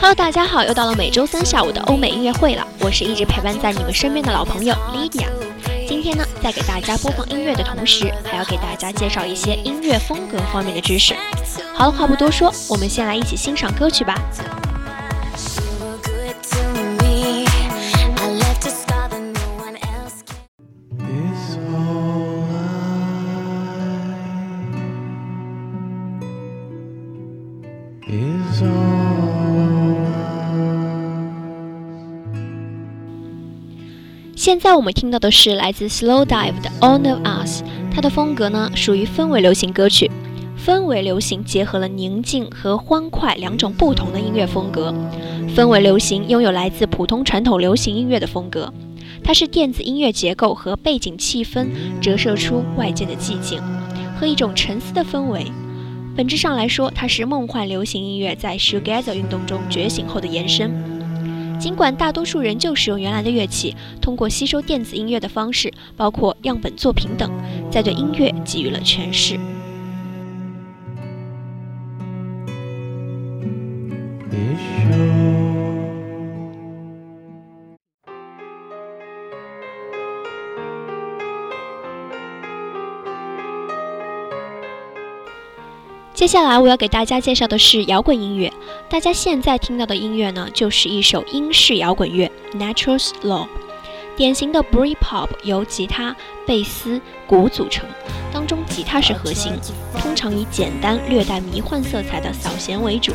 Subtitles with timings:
[0.00, 2.66] Hello，大家好，又到了每周三下午的欧美音乐会了。
[2.80, 5.47] 我是一直陪伴在你们身边的老朋友 Lydia。
[5.88, 11.14] 今天呢，在给大家播放音乐的同时，还要给大家介绍一些音乐风格方面的知识。
[11.74, 14.14] 好了，话不多说，我们先来一起欣赏歌曲吧。
[28.10, 28.87] It's
[34.48, 40.10] 现在我们听到的是来自 Slow Dive 的 All of Us，它的风格呢属于氛围流行歌曲。
[40.58, 44.90] 氛围流行结合了宁静和欢快两种不同的音乐风格。
[45.54, 48.72] 氛围流行拥有来自普通传统流行音乐的风格，
[49.22, 51.66] 它是电子音乐结构和背景气氛
[52.00, 53.60] 折射出外界的寂静
[54.18, 55.44] 和一种沉思的氛围。
[56.16, 60.97] 本质上来说，它是梦幻流行音乐在 Shoegazer 运动中觉醒后的延伸。
[61.58, 67.30] 尽管大多数人就使用原来的乐器，通过吸收电子音乐的方式，包括样本作品等，
[67.70, 69.38] 在对音乐给予了诠释。
[86.18, 88.52] 接下来我要给大家介绍的是摇滚音乐。
[88.90, 93.46] 大家现在听到的音乐呢，就是一首英式摇滚乐 （Natural Slow）。
[94.16, 97.88] 典型的 Britpop 由吉他、贝斯、鼓组成，
[98.32, 99.52] 当中吉他是核心，
[99.96, 103.12] 通常以简单、略带迷幻色彩的扫弦为主，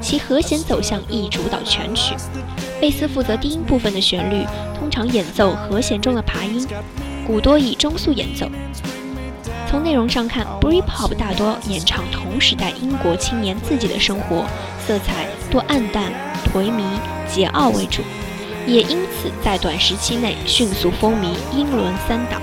[0.00, 2.14] 其和弦走向亦主导全曲。
[2.80, 4.46] 贝斯负责低音部分的旋律，
[4.80, 6.66] 通常演奏和弦中的爬音，
[7.26, 8.48] 鼓多以中速演奏。
[9.68, 14.46] 从内容上看，Britpop 大多演唱同时代英国青年自己的生活，
[14.86, 16.12] 色彩多暗淡、
[16.46, 16.82] 颓靡、
[17.28, 18.02] 桀骜为主，
[18.66, 22.40] 也因此在短时期内迅速风靡英伦三岛。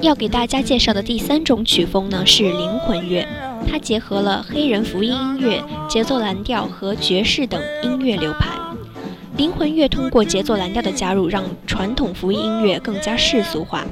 [0.00, 3.26] 要给大家介绍的第三种曲风呢是灵魂乐，
[3.70, 8.48] 它结合了黑人福音音乐、节奏蓝调和爵士等音乐流派。
[9.36, 13.84] 灵魂乐通过节奏蓝调的加入，让传统福音音乐更加世俗化。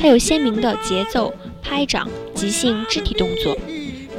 [0.00, 3.54] 它有鲜明的节奏、拍掌、即兴肢体动作。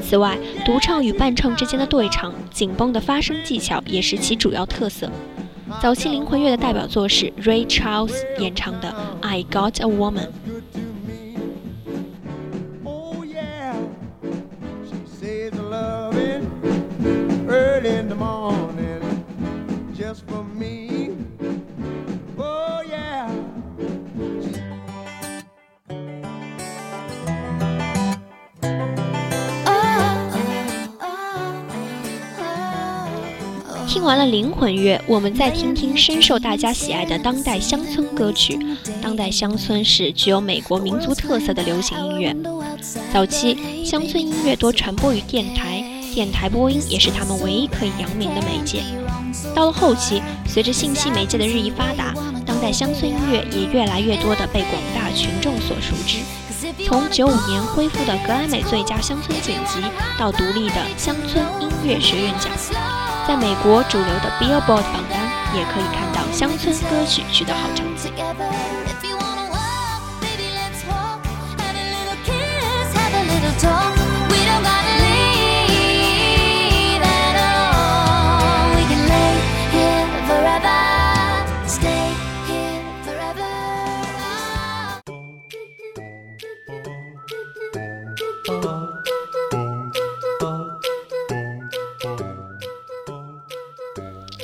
[0.02, 5.10] 此外，独唱与伴唱之间的对唱、紧绷的发声技巧也是其主要特色。
[5.82, 8.90] 早期灵魂乐的代表作是 Ray Charles 演唱的
[9.22, 10.28] 《I Got a Woman》。
[12.86, 13.24] Oh
[17.50, 19.26] early in the morning
[19.94, 20.93] just for me.
[33.88, 38.58] 听完了灵魂乐，我们再听听深受大家喜爱的当代乡村歌曲。
[39.02, 42.36] 当代乡村是具有美国民族特色的流行音乐。
[43.14, 45.84] 早期乡村音乐多传播于电台，
[46.14, 48.82] 电台播音也是他们唯一可以扬名的媒介。
[49.54, 52.14] 到了后期，随着信息媒介的日益发达，
[52.46, 56.18] 当代乡村音乐也越来越多地被广大群众所熟知。
[56.86, 59.80] 从九五年恢复的格莱美最佳乡村剪辑，
[60.18, 62.52] 到独立的乡村音乐学院奖，
[63.26, 65.20] 在美国主流的 Billboard 榜单
[65.56, 68.12] 也可以看到乡村歌曲取得好成绩。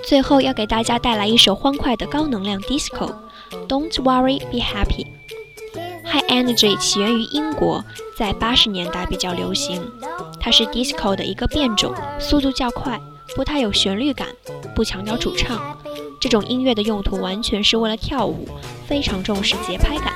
[0.09, 3.13] 最后要给大家带来一首欢快的高能量 disco，
[3.67, 5.05] 《Don't Worry Be Happy》。
[6.03, 7.85] High Energy 起源于英国，
[8.17, 9.79] 在八十年代比较流行。
[10.39, 12.99] 它是 disco 的一个变种，速度较快，
[13.35, 14.29] 不太有旋律感，
[14.73, 15.77] 不强调主唱。
[16.19, 18.47] 这种音乐的用途完全是为了跳舞，
[18.87, 20.11] 非常重视节拍感。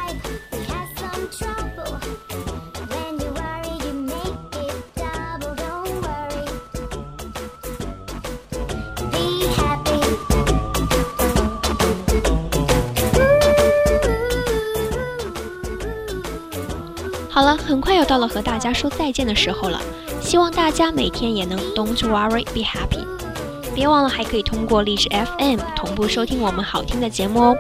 [17.34, 19.82] 好了，很快又到了和大家说再见的时候了。
[20.22, 23.04] 希望大家每天也能 Don't worry, be happy。
[23.74, 27.58] 别忘了还可以通过荔枝 FM 同步收听我们好听的节目哦。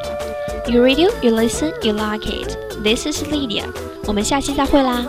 [0.67, 2.55] You read, you listen, you like it.
[2.83, 3.63] This is Lydia。
[4.05, 5.07] 我们下期再会啦。